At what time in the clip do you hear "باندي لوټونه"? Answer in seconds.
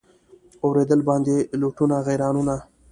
1.07-1.95